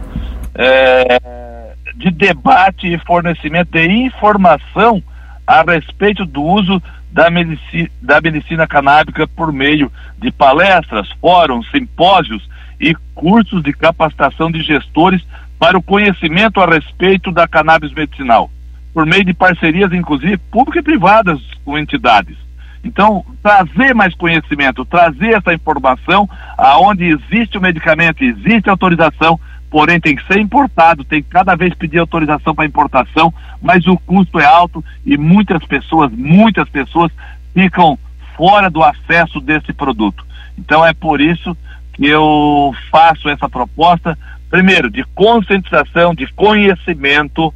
é, 0.55 1.74
de 1.95 2.12
debate 2.12 2.93
e 2.93 3.00
fornecimento 3.00 3.71
de 3.71 3.88
informação 3.88 5.01
a 5.45 5.63
respeito 5.63 6.25
do 6.25 6.43
uso 6.43 6.81
da 7.12 7.29
medicina, 7.29 7.89
da 8.01 8.21
medicina 8.21 8.67
canábica 8.67 9.27
por 9.27 9.51
meio 9.51 9.91
de 10.19 10.31
palestras, 10.31 11.09
fóruns, 11.21 11.69
simpósios 11.71 12.47
e 12.79 12.93
cursos 13.15 13.63
de 13.63 13.74
capacitação 13.74 14.51
de 14.51 14.62
gestores 14.62 15.25
para 15.57 15.77
o 15.77 15.81
conhecimento 15.81 16.62
a 16.62 16.67
respeito 16.67 17.31
da 17.31 17.47
cannabis 17.47 17.91
medicinal, 17.93 18.51
por 18.93 19.05
meio 19.05 19.25
de 19.25 19.33
parcerias, 19.33 19.91
inclusive, 19.91 20.38
públicas 20.38 20.81
e 20.81 20.83
privadas 20.83 21.39
com 21.65 21.77
entidades. 21.77 22.38
Então, 22.84 23.25
trazer 23.41 23.93
mais 23.93 24.13
conhecimento, 24.15 24.86
trazer 24.86 25.36
essa 25.36 25.53
informação, 25.53 26.29
aonde 26.57 27.05
existe 27.05 27.57
o 27.57 27.62
medicamento, 27.62 28.24
existe 28.24 28.69
autorização, 28.69 29.39
porém 29.69 30.00
tem 30.00 30.15
que 30.15 30.25
ser 30.25 30.39
importado, 30.39 31.03
tem 31.03 31.22
que 31.22 31.29
cada 31.29 31.55
vez 31.55 31.74
pedir 31.74 32.00
autorização 32.00 32.55
para 32.55 32.65
importação, 32.65 33.34
mas 33.62 33.86
o 33.88 33.98
custo 33.98 34.39
é 34.39 34.46
alto 34.46 34.84
e 35.05 35.17
muitas 35.17 35.63
pessoas, 35.65 36.12
muitas 36.12 36.69
pessoas 36.69 37.12
ficam 37.53 37.98
fora 38.36 38.69
do 38.69 38.84
acesso 38.84 39.41
desse 39.41 39.74
produto. 39.74 40.25
Então 40.57 40.86
é 40.86 40.93
por 40.93 41.19
isso 41.19 41.57
que 41.93 42.05
eu 42.05 42.74
faço 42.91 43.27
essa 43.27 43.50
proposta, 43.50 44.17
primeiro, 44.50 44.89
de 44.89 45.03
conscientização, 45.15 46.13
de 46.13 46.27
conhecimento, 46.34 47.53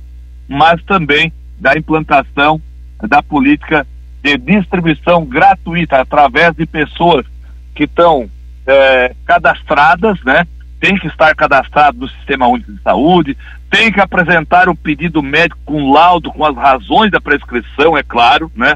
mas 0.49 0.83
também 0.83 1.31
da 1.59 1.77
implantação 1.77 2.59
da 3.07 3.21
política 3.21 3.85
de 4.21 4.37
distribuição 4.37 5.25
gratuita 5.25 5.99
através 5.99 6.55
de 6.55 6.65
pessoas 6.65 7.25
que 7.73 7.85
estão 7.85 8.29
é, 8.67 9.15
cadastradas, 9.25 10.21
né? 10.23 10.45
Tem 10.79 10.97
que 10.97 11.07
estar 11.07 11.35
cadastrado 11.35 11.99
no 11.99 12.09
Sistema 12.09 12.47
Único 12.47 12.71
de 12.71 12.81
Saúde, 12.81 13.37
tem 13.69 13.91
que 13.91 14.01
apresentar 14.01 14.67
o 14.67 14.75
pedido 14.75 15.21
médico 15.21 15.59
com 15.65 15.91
laudo, 15.91 16.31
com 16.31 16.45
as 16.45 16.55
razões 16.55 17.11
da 17.11 17.21
prescrição, 17.21 17.97
é 17.97 18.03
claro, 18.03 18.51
né? 18.55 18.75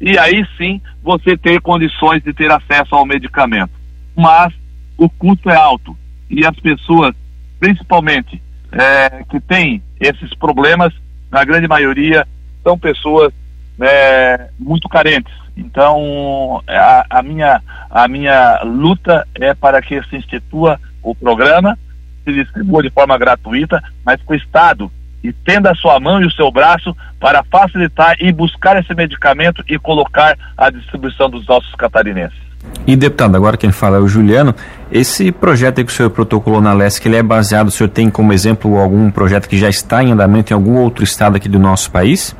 E 0.00 0.18
aí 0.18 0.46
sim 0.56 0.80
você 1.02 1.36
ter 1.36 1.60
condições 1.60 2.22
de 2.22 2.32
ter 2.32 2.50
acesso 2.50 2.94
ao 2.94 3.06
medicamento. 3.06 3.72
Mas 4.16 4.52
o 4.96 5.08
custo 5.08 5.50
é 5.50 5.56
alto 5.56 5.96
e 6.28 6.44
as 6.46 6.58
pessoas, 6.60 7.14
principalmente, 7.58 8.40
é, 8.72 9.24
que 9.30 9.40
têm 9.40 9.82
esses 10.00 10.34
problemas, 10.34 10.92
na 11.30 11.44
grande 11.44 11.66
maioria, 11.66 12.26
são 12.62 12.78
pessoas 12.78 13.32
é, 13.80 14.48
muito 14.58 14.88
carentes. 14.88 15.32
Então, 15.56 16.62
a, 16.68 17.06
a, 17.10 17.22
minha, 17.22 17.62
a 17.90 18.08
minha 18.08 18.62
luta 18.62 19.26
é 19.34 19.54
para 19.54 19.80
que 19.80 20.02
se 20.04 20.16
institua 20.16 20.80
o 21.02 21.14
programa, 21.14 21.78
se 22.24 22.32
distribua 22.32 22.82
de 22.82 22.90
forma 22.90 23.16
gratuita, 23.16 23.82
mas 24.04 24.20
que 24.20 24.32
o 24.32 24.36
Estado 24.36 24.90
estenda 25.22 25.70
a 25.70 25.74
sua 25.74 25.98
mão 26.00 26.20
e 26.20 26.26
o 26.26 26.30
seu 26.30 26.50
braço 26.50 26.94
para 27.18 27.42
facilitar 27.44 28.16
e 28.20 28.32
buscar 28.32 28.78
esse 28.78 28.94
medicamento 28.94 29.64
e 29.68 29.78
colocar 29.78 30.36
à 30.56 30.70
distribuição 30.70 31.30
dos 31.30 31.46
nossos 31.46 31.74
catarinenses. 31.74 32.44
E 32.86 32.96
deputado, 32.96 33.36
agora 33.36 33.56
quem 33.56 33.70
fala 33.70 33.98
é 33.98 34.00
o 34.00 34.08
Juliano. 34.08 34.54
Esse 34.90 35.30
projeto 35.32 35.84
que 35.84 35.90
o 35.90 35.94
senhor 35.94 36.10
protocolou 36.10 36.60
na 36.60 36.72
LESC, 36.72 37.06
ele 37.06 37.16
é 37.16 37.22
baseado, 37.22 37.68
o 37.68 37.70
senhor 37.70 37.88
tem 37.88 38.10
como 38.10 38.32
exemplo 38.32 38.78
algum 38.78 39.10
projeto 39.10 39.48
que 39.48 39.58
já 39.58 39.68
está 39.68 40.02
em 40.02 40.12
andamento 40.12 40.52
em 40.52 40.54
algum 40.54 40.76
outro 40.76 41.04
estado 41.04 41.36
aqui 41.36 41.48
do 41.48 41.58
nosso 41.58 41.90
país? 41.90 42.34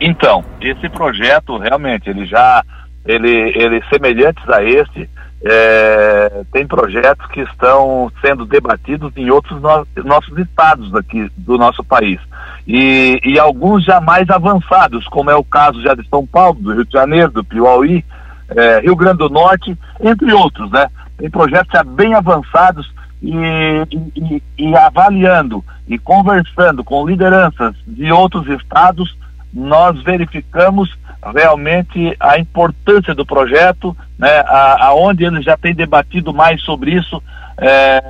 Então, 0.00 0.44
esse 0.60 0.88
projeto 0.88 1.58
realmente 1.58 2.08
ele 2.08 2.24
já 2.24 2.64
ele, 3.04 3.30
ele 3.56 3.82
semelhantes 3.88 4.48
a 4.48 4.62
esse 4.62 5.08
é, 5.42 6.42
tem 6.52 6.66
projetos 6.66 7.26
que 7.28 7.40
estão 7.40 8.12
sendo 8.20 8.44
debatidos 8.44 9.12
em 9.16 9.30
outros 9.30 9.60
no, 9.60 9.86
nossos 10.04 10.36
estados 10.38 10.94
aqui 10.94 11.30
do 11.36 11.56
nosso 11.56 11.82
país 11.82 12.20
e, 12.66 13.18
e 13.24 13.38
alguns 13.38 13.84
já 13.84 14.00
mais 14.00 14.28
avançados, 14.28 15.06
como 15.08 15.30
é 15.30 15.34
o 15.34 15.44
caso 15.44 15.82
já 15.82 15.94
de 15.94 16.06
São 16.08 16.26
Paulo, 16.26 16.60
do 16.60 16.72
Rio 16.72 16.84
de 16.84 16.92
Janeiro, 16.92 17.32
do 17.32 17.44
Piauí, 17.44 18.04
é, 18.48 18.80
Rio 18.80 18.96
Grande 18.96 19.18
do 19.18 19.30
Norte, 19.30 19.76
entre 20.00 20.32
outros, 20.32 20.70
né? 20.70 20.88
Tem 21.16 21.30
projetos 21.30 21.70
já 21.72 21.82
bem 21.82 22.14
avançados 22.14 22.92
e, 23.22 23.32
e, 24.16 24.42
e 24.58 24.76
avaliando 24.76 25.64
e 25.88 25.98
conversando 25.98 26.84
com 26.84 27.06
lideranças 27.06 27.74
de 27.86 28.12
outros 28.12 28.46
estados 28.48 29.16
nós 29.52 30.02
verificamos 30.02 30.90
realmente 31.34 32.16
a 32.18 32.38
importância 32.38 33.14
do 33.14 33.26
projeto, 33.26 33.96
né, 34.18 34.42
aonde 34.78 35.24
ele 35.24 35.42
já 35.42 35.56
tem 35.56 35.74
debatido 35.74 36.32
mais 36.32 36.62
sobre 36.62 36.92
isso, 36.92 37.22
é, 37.58 38.02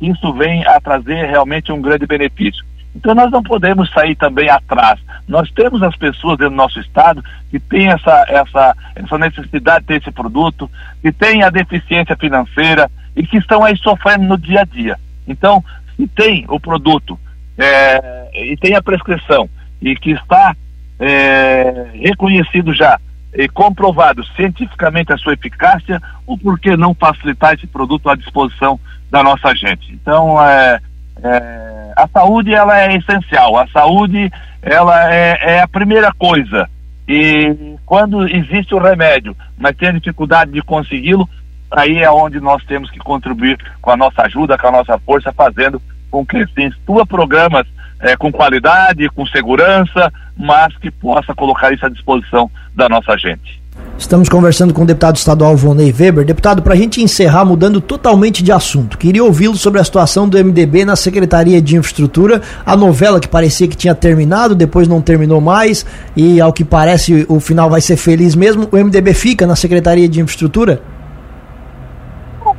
isso 0.00 0.32
vem 0.32 0.66
a 0.66 0.80
trazer 0.80 1.26
realmente 1.26 1.72
um 1.72 1.80
grande 1.80 2.06
benefício. 2.06 2.64
Então 2.94 3.14
nós 3.14 3.30
não 3.30 3.42
podemos 3.42 3.90
sair 3.92 4.16
também 4.16 4.48
atrás. 4.48 4.98
Nós 5.28 5.50
temos 5.50 5.82
as 5.82 5.94
pessoas 5.96 6.38
dentro 6.38 6.50
do 6.50 6.56
nosso 6.56 6.80
estado 6.80 7.22
que 7.50 7.60
têm 7.60 7.88
essa, 7.88 8.24
essa, 8.26 8.74
essa 8.94 9.18
necessidade 9.18 9.80
de 9.80 9.86
ter 9.86 10.00
esse 10.00 10.10
produto, 10.10 10.70
que 11.02 11.12
têm 11.12 11.42
a 11.42 11.50
deficiência 11.50 12.16
financeira 12.16 12.90
e 13.14 13.26
que 13.26 13.36
estão 13.36 13.62
aí 13.62 13.76
sofrendo 13.76 14.24
no 14.24 14.38
dia 14.38 14.62
a 14.62 14.64
dia. 14.64 14.98
Então, 15.28 15.62
se 15.94 16.06
tem 16.08 16.46
o 16.48 16.58
produto 16.58 17.18
é, 17.58 18.30
e 18.34 18.56
tem 18.56 18.74
a 18.74 18.82
prescrição 18.82 19.48
e 19.80 19.94
que 19.94 20.12
está 20.12 20.56
é, 20.98 21.86
reconhecido 21.94 22.74
já 22.74 22.98
e 23.34 23.48
comprovado 23.48 24.24
cientificamente 24.34 25.12
a 25.12 25.18
sua 25.18 25.34
eficácia, 25.34 26.00
o 26.26 26.38
porquê 26.38 26.76
não 26.76 26.94
facilitar 26.94 27.54
esse 27.54 27.66
produto 27.66 28.08
à 28.08 28.16
disposição 28.16 28.80
da 29.10 29.22
nossa 29.22 29.54
gente? 29.54 29.92
Então, 29.92 30.42
é, 30.42 30.80
é, 31.22 31.92
a 31.96 32.08
saúde 32.08 32.54
ela 32.54 32.80
é 32.80 32.96
essencial, 32.96 33.58
a 33.58 33.66
saúde 33.68 34.30
ela 34.62 35.12
é, 35.12 35.56
é 35.56 35.60
a 35.60 35.68
primeira 35.68 36.12
coisa. 36.12 36.68
E 37.06 37.76
quando 37.84 38.26
existe 38.26 38.74
o 38.74 38.80
remédio, 38.80 39.36
mas 39.56 39.76
tem 39.76 39.90
a 39.90 39.92
dificuldade 39.92 40.50
de 40.50 40.62
consegui-lo, 40.62 41.28
aí 41.70 41.98
é 41.98 42.10
onde 42.10 42.40
nós 42.40 42.64
temos 42.64 42.90
que 42.90 42.98
contribuir 42.98 43.58
com 43.80 43.90
a 43.90 43.96
nossa 43.96 44.22
ajuda, 44.22 44.58
com 44.58 44.66
a 44.68 44.72
nossa 44.72 44.98
força, 44.98 45.32
fazendo 45.32 45.80
com 46.10 46.24
que 46.24 46.44
se 46.46 46.62
instua 46.64 47.06
programas 47.06 47.66
é, 48.00 48.16
com 48.16 48.30
qualidade, 48.32 49.08
com 49.10 49.26
segurança, 49.26 50.12
mas 50.36 50.76
que 50.78 50.90
possa 50.90 51.34
colocar 51.34 51.72
isso 51.72 51.86
à 51.86 51.88
disposição 51.88 52.50
da 52.74 52.88
nossa 52.88 53.16
gente. 53.16 53.60
Estamos 53.98 54.28
conversando 54.28 54.74
com 54.74 54.82
o 54.82 54.86
deputado 54.86 55.16
estadual 55.16 55.56
Vonei 55.56 55.90
Weber. 55.90 56.24
Deputado, 56.24 56.62
para 56.62 56.74
a 56.74 56.76
gente 56.76 57.02
encerrar, 57.02 57.46
mudando 57.46 57.80
totalmente 57.80 58.42
de 58.42 58.52
assunto, 58.52 58.98
queria 58.98 59.24
ouvi-lo 59.24 59.56
sobre 59.56 59.80
a 59.80 59.84
situação 59.84 60.28
do 60.28 60.36
MDB 60.36 60.84
na 60.84 60.96
Secretaria 60.96 61.62
de 61.62 61.76
Infraestrutura. 61.76 62.42
A 62.64 62.76
novela 62.76 63.18
que 63.18 63.26
parecia 63.26 63.66
que 63.66 63.76
tinha 63.76 63.94
terminado, 63.94 64.54
depois 64.54 64.86
não 64.86 65.00
terminou 65.00 65.40
mais, 65.40 65.86
e 66.14 66.40
ao 66.40 66.52
que 66.52 66.62
parece 66.62 67.24
o 67.28 67.40
final 67.40 67.70
vai 67.70 67.80
ser 67.80 67.96
feliz 67.96 68.34
mesmo. 68.34 68.68
O 68.70 68.76
MDB 68.76 69.14
fica 69.14 69.46
na 69.46 69.56
Secretaria 69.56 70.08
de 70.08 70.20
Infraestrutura? 70.20 70.82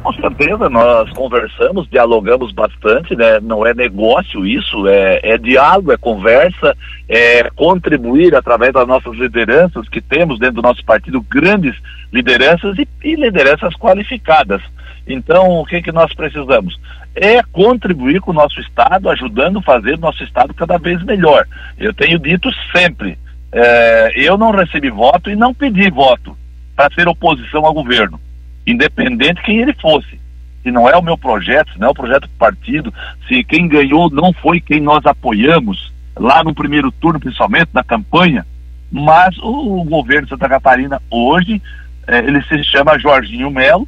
Com 0.07 0.13
certeza, 0.13 0.69
nós 0.69 1.11
conversamos, 1.11 1.85
dialogamos 1.89 2.53
bastante, 2.53 3.13
né? 3.13 3.41
Não 3.41 3.67
é 3.67 3.73
negócio 3.73 4.45
isso, 4.45 4.87
é, 4.87 5.19
é 5.21 5.37
diálogo, 5.37 5.91
é 5.91 5.97
conversa, 5.97 6.77
é 7.09 7.49
contribuir 7.49 8.33
através 8.33 8.71
das 8.71 8.87
nossas 8.87 9.17
lideranças 9.17 9.89
que 9.89 9.99
temos 9.99 10.39
dentro 10.39 10.55
do 10.55 10.61
nosso 10.61 10.81
partido, 10.85 11.19
grandes 11.19 11.75
lideranças 12.09 12.77
e, 12.77 12.87
e 13.03 13.15
lideranças 13.15 13.75
qualificadas. 13.75 14.61
Então, 15.05 15.59
o 15.59 15.65
que, 15.65 15.81
que 15.81 15.91
nós 15.91 16.13
precisamos? 16.13 16.79
É 17.13 17.43
contribuir 17.43 18.21
com 18.21 18.31
o 18.31 18.35
nosso 18.35 18.61
Estado, 18.61 19.09
ajudando 19.09 19.59
a 19.59 19.63
fazer 19.63 19.95
o 19.95 19.99
nosso 19.99 20.23
Estado 20.23 20.53
cada 20.53 20.77
vez 20.77 21.03
melhor. 21.03 21.45
Eu 21.77 21.93
tenho 21.93 22.17
dito 22.17 22.49
sempre, 22.73 23.19
é, 23.51 24.13
eu 24.15 24.37
não 24.37 24.51
recebi 24.51 24.89
voto 24.89 25.29
e 25.29 25.35
não 25.35 25.53
pedi 25.53 25.91
voto 25.91 26.37
para 26.77 26.95
ser 26.95 27.09
oposição 27.09 27.65
ao 27.65 27.73
governo 27.73 28.17
independente 28.67 29.41
quem 29.41 29.59
ele 29.59 29.73
fosse. 29.73 30.19
Se 30.61 30.69
não 30.69 30.89
é 30.89 30.97
o 30.97 31.01
meu 31.01 31.17
projeto, 31.17 31.71
se 31.71 31.79
não 31.79 31.87
é 31.87 31.91
o 31.91 31.95
projeto 31.95 32.23
do 32.23 32.37
partido, 32.37 32.93
se 33.27 33.41
quem 33.45 33.67
ganhou 33.67 34.09
não 34.09 34.33
foi 34.33 34.59
quem 34.59 34.81
nós 34.81 35.05
apoiamos, 35.05 35.93
lá 36.17 36.43
no 36.43 36.53
primeiro 36.53 36.91
turno, 36.91 37.19
principalmente, 37.19 37.69
na 37.73 37.83
campanha, 37.83 38.45
mas 38.91 39.37
o 39.39 39.83
governo 39.85 40.23
de 40.23 40.29
Santa 40.29 40.49
Catarina 40.49 41.01
hoje, 41.09 41.61
eh, 42.07 42.19
ele 42.19 42.41
se 42.43 42.63
chama 42.65 42.99
Jorginho 42.99 43.49
Melo, 43.49 43.87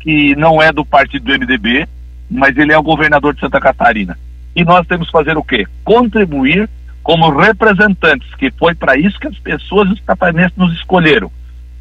que 0.00 0.34
não 0.34 0.60
é 0.60 0.72
do 0.72 0.84
partido 0.84 1.24
do 1.24 1.32
MDB, 1.32 1.86
mas 2.28 2.56
ele 2.56 2.72
é 2.72 2.78
o 2.78 2.82
governador 2.82 3.34
de 3.34 3.40
Santa 3.40 3.60
Catarina. 3.60 4.18
E 4.54 4.64
nós 4.64 4.86
temos 4.86 5.06
que 5.06 5.12
fazer 5.12 5.36
o 5.36 5.44
quê? 5.44 5.66
Contribuir 5.84 6.68
como 7.02 7.30
representantes, 7.30 8.34
que 8.34 8.50
foi 8.52 8.74
para 8.74 8.96
isso 8.96 9.20
que 9.20 9.28
as 9.28 9.38
pessoas 9.38 9.90
os 9.90 10.00
catarinenses 10.00 10.56
nos 10.56 10.72
escolheram 10.74 11.30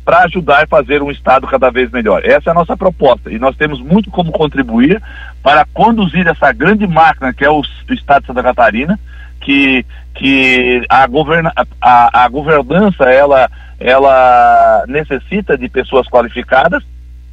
para 0.06 0.24
ajudar 0.26 0.64
a 0.64 0.68
fazer 0.68 1.02
um 1.02 1.10
Estado 1.10 1.48
cada 1.48 1.72
vez 1.72 1.90
melhor. 1.90 2.24
Essa 2.24 2.50
é 2.50 2.52
a 2.52 2.54
nossa 2.54 2.78
proposta 2.78 3.32
e 3.32 3.40
nós 3.40 3.58
temos 3.58 3.82
muito 3.82 4.12
como 4.12 4.32
contribuir 4.32 5.02
para 5.42 5.66
conduzir 5.74 6.28
essa 6.28 6.54
grande 6.54 6.86
máquina 6.86 7.34
que 7.34 7.44
é 7.44 7.50
o, 7.50 7.62
Estado 7.90 8.22
de 8.22 8.28
Santa 8.28 8.44
Catarina, 8.44 9.00
que, 9.42 9.84
que 10.14 10.86
a, 10.88 11.08
governa, 11.08 11.52
a, 11.82 12.24
a 12.24 12.30
governança 12.30 13.06
ela, 13.06 13.50
ela 13.80 14.86
necessita 14.88 15.58
de 15.58 15.68
pessoas 15.68 16.08
qualificadas 16.08 16.84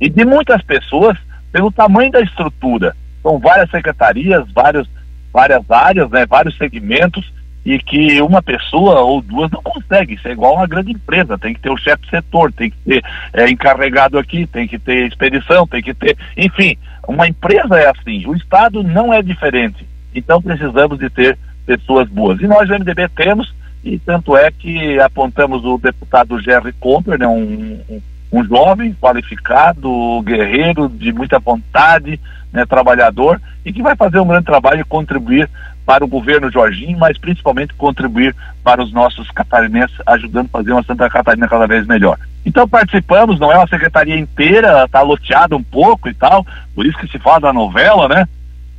e 0.00 0.08
de 0.08 0.24
muitas 0.24 0.62
pessoas 0.62 1.18
pelo 1.52 1.70
tamanho 1.70 2.10
da 2.10 2.20
estrutura. 2.20 2.96
São 3.22 3.38
várias 3.38 3.70
secretarias, 3.70 4.50
vários, 4.50 4.88
várias 5.30 5.70
áreas, 5.70 6.10
né, 6.10 6.24
vários 6.24 6.56
segmentos 6.56 7.30
e 7.64 7.78
que 7.78 8.20
uma 8.20 8.42
pessoa 8.42 9.00
ou 9.00 9.20
duas 9.20 9.50
não 9.50 9.62
consegue. 9.62 10.14
Isso 10.14 10.26
é 10.26 10.32
igual 10.32 10.56
uma 10.56 10.66
grande 10.66 10.92
empresa. 10.92 11.38
Tem 11.38 11.54
que 11.54 11.60
ter 11.60 11.70
o 11.70 11.76
chefe 11.76 12.08
setor, 12.10 12.52
tem 12.52 12.70
que 12.70 12.76
ter 12.78 13.04
é, 13.32 13.48
encarregado 13.48 14.18
aqui, 14.18 14.46
tem 14.46 14.66
que 14.66 14.78
ter 14.78 15.06
expedição, 15.06 15.66
tem 15.66 15.82
que 15.82 15.94
ter. 15.94 16.16
Enfim, 16.36 16.76
uma 17.06 17.28
empresa 17.28 17.76
é 17.76 17.88
assim. 17.88 18.26
O 18.26 18.34
Estado 18.34 18.82
não 18.82 19.12
é 19.12 19.22
diferente. 19.22 19.86
Então 20.14 20.42
precisamos 20.42 20.98
de 20.98 21.08
ter 21.08 21.38
pessoas 21.64 22.08
boas. 22.08 22.40
E 22.40 22.46
nós, 22.46 22.68
do 22.68 22.74
MDB, 22.74 23.08
temos 23.10 23.54
e 23.84 23.98
tanto 23.98 24.36
é 24.36 24.50
que 24.50 25.00
apontamos 25.00 25.64
o 25.64 25.76
deputado 25.76 26.40
Jerry 26.40 26.72
Comper, 26.74 27.18
né, 27.18 27.26
um, 27.26 27.80
um, 27.90 28.02
um 28.32 28.44
jovem 28.44 28.94
qualificado, 28.94 30.22
guerreiro, 30.22 30.88
de 30.88 31.12
muita 31.12 31.40
vontade, 31.40 32.20
né, 32.52 32.64
trabalhador, 32.64 33.40
e 33.64 33.72
que 33.72 33.82
vai 33.82 33.96
fazer 33.96 34.20
um 34.20 34.26
grande 34.26 34.46
trabalho 34.46 34.80
e 34.80 34.84
contribuir 34.84 35.50
para 35.84 36.04
o 36.04 36.08
governo 36.08 36.50
Jorginho, 36.50 36.98
mas 36.98 37.18
principalmente 37.18 37.74
contribuir 37.74 38.34
para 38.62 38.82
os 38.82 38.92
nossos 38.92 39.30
catarinenses, 39.30 39.96
ajudando 40.06 40.46
a 40.46 40.58
fazer 40.58 40.72
uma 40.72 40.82
Santa 40.84 41.10
Catarina 41.10 41.48
cada 41.48 41.66
vez 41.66 41.86
melhor. 41.86 42.18
Então 42.44 42.68
participamos, 42.68 43.38
não 43.38 43.52
é 43.52 43.56
uma 43.56 43.68
secretaria 43.68 44.18
inteira, 44.18 44.84
está 44.84 45.02
loteada 45.02 45.56
um 45.56 45.62
pouco 45.62 46.08
e 46.08 46.14
tal, 46.14 46.46
por 46.74 46.86
isso 46.86 46.98
que 46.98 47.08
se 47.08 47.18
fala 47.18 47.40
da 47.40 47.52
novela, 47.52 48.08
né? 48.08 48.26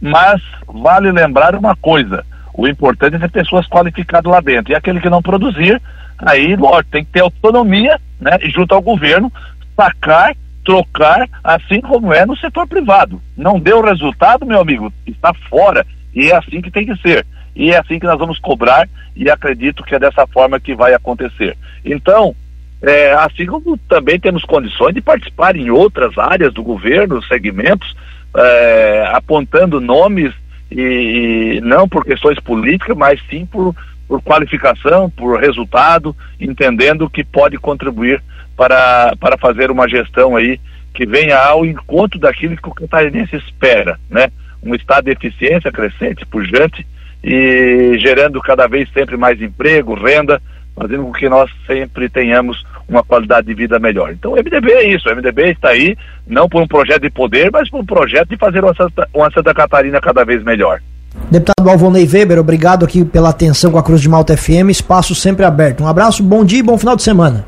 Mas 0.02 0.42
vale 0.68 1.12
lembrar 1.12 1.56
uma 1.56 1.76
coisa, 1.76 2.26
o 2.54 2.68
importante 2.68 3.16
é 3.16 3.20
ter 3.20 3.32
pessoas 3.32 3.68
qualificadas 3.68 4.32
lá 4.32 4.40
dentro. 4.40 4.72
E 4.72 4.76
aquele 4.76 5.02
que 5.02 5.10
não 5.10 5.22
produzir, 5.22 5.82
aí, 6.20 6.56
lógico, 6.56 6.92
tem 6.92 7.04
que 7.04 7.12
ter 7.12 7.22
autonomia, 7.22 8.00
né? 8.20 8.38
E 8.42 8.50
junto 8.50 8.76
ao 8.76 8.82
governo, 8.82 9.32
sacar, 9.76 10.36
trocar, 10.64 11.28
assim 11.44 11.82
como 11.82 12.14
é 12.14 12.26
no 12.26 12.38
setor 12.38 12.68
privado. 12.68 13.22
Não 13.36 13.60
deu 13.60 13.82
resultado, 13.82 14.46
meu 14.46 14.62
amigo, 14.62 14.94
está 15.06 15.34
fora. 15.50 15.86
E 16.14 16.30
é 16.30 16.36
assim 16.36 16.62
que 16.62 16.72
tem 16.72 16.86
que 16.86 16.96
ser. 16.98 17.26
E 17.56 17.72
é 17.72 17.78
assim 17.78 18.00
que 18.00 18.06
nós 18.06 18.18
vamos 18.18 18.40
cobrar, 18.40 18.88
e 19.16 19.30
acredito 19.30 19.84
que 19.84 19.96
é 19.96 20.00
dessa 20.00 20.26
forma 20.28 20.60
que 20.60 20.76
vai 20.76 20.94
acontecer. 20.94 21.56
Então, 21.86 22.36
é, 22.82 23.14
assim 23.14 23.46
como 23.46 23.78
também 23.78 24.20
temos 24.20 24.44
condições 24.44 24.94
de 24.94 25.02
participar 25.02 25.56
em 25.56 25.70
outras 25.70 26.18
áreas 26.18 26.54
do 26.54 26.64
governo, 26.64 27.24
segmentos, 27.24 27.96
é, 28.36 29.10
apontando 29.14 29.80
nomes 29.80 30.34
e, 30.70 31.58
e, 31.58 31.62
não 31.62 31.88
por 31.88 32.04
questões 32.04 32.40
políticas, 32.40 32.98
mas 32.98 33.22
sim 33.30 33.46
por, 33.46 33.76
por 34.08 34.22
qualificação, 34.22 35.10
por 35.10 35.40
resultado, 35.40 36.16
entendendo 36.40 37.10
que 37.10 37.24
pode 37.24 37.58
contribuir 37.58 38.22
para, 38.58 39.16
para 39.20 39.38
fazer 39.38 39.72
uma 39.72 39.88
gestão 39.88 40.36
aí 40.36 40.60
que 40.94 41.06
venha 41.06 41.38
ao 41.38 41.66
encontro 41.66 42.20
daquilo 42.20 42.58
que 42.58 42.68
o 42.68 42.74
catarinense 42.74 43.36
espera, 43.36 44.00
né? 44.10 44.30
Um 44.64 44.76
estado 44.76 45.06
de 45.06 45.12
eficiência 45.12 45.72
crescente, 45.72 46.26
pujante 46.26 46.86
e 47.24 47.98
gerando 48.00 48.42
cada 48.42 48.68
vez 48.68 48.90
sempre 48.92 49.16
mais 49.16 49.42
emprego, 49.42 49.94
renda, 49.94 50.42
fazendo 50.76 51.04
com 51.04 51.14
que 51.14 51.30
nós 51.30 51.50
sempre 51.66 52.10
tenhamos 52.10 52.64
uma 52.88 53.04
qualidade 53.04 53.48
de 53.48 53.54
vida 53.54 53.80
melhor. 53.80 54.12
Então 54.12 54.34
o 54.34 54.36
MDB 54.36 54.72
é 54.72 54.90
isso, 54.90 55.08
o 55.08 55.16
MDB 55.16 55.52
está 55.52 55.70
aí 55.70 55.96
não 56.28 56.50
por 56.50 56.62
um 56.62 56.68
projeto 56.68 57.04
de 57.04 57.10
poder, 57.10 57.50
mas 57.52 57.70
por 57.70 57.80
um 57.80 57.86
projeto 57.86 58.30
de 58.30 58.38
fazer 58.38 58.64
uma 58.64 58.76
Santa, 58.76 59.08
uma 59.14 59.32
Santa 59.32 59.54
Catarina 59.54 60.02
cada 60.02 60.26
vez 60.26 60.44
melhor. 60.44 60.82
Deputado 61.30 61.70
Alvonei 61.70 62.08
Weber, 62.08 62.40
obrigado 62.40 62.84
aqui 62.84 63.06
pela 63.06 63.30
atenção 63.30 63.72
com 63.72 63.78
a 63.78 63.84
Cruz 63.84 64.02
de 64.02 64.10
Malta 64.10 64.36
FM, 64.36 64.70
espaço 64.70 65.16
sempre 65.16 65.46
aberto. 65.46 65.84
Um 65.84 65.88
abraço, 65.88 66.24
bom 66.24 66.44
dia 66.44 66.60
e 66.60 66.64
bom 66.64 66.78
final 66.78 66.96
de 66.96 67.04
semana. 67.04 67.46